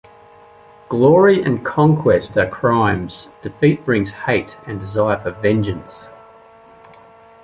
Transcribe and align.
Glory 0.89 1.43
and 1.43 1.63
conquest 1.63 2.35
are 2.35 2.49
crimes; 2.49 3.27
defeat 3.43 3.85
brings 3.85 4.09
hate 4.09 4.57
and 4.65 4.79
desire 4.79 5.19
for 5.19 5.29
vengeance. 5.29 6.07